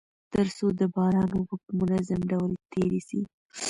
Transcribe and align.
تر 0.33 0.47
څو 0.57 0.65
د 0.79 0.81
باران 0.95 1.29
اوبه 1.37 1.55
په 1.63 1.71
منظم 1.79 2.21
ډول 2.31 2.51
تيري 2.71 3.01
سي. 3.07 3.21